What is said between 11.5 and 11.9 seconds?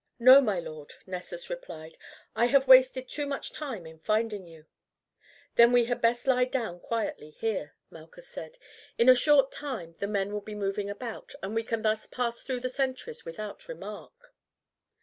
we can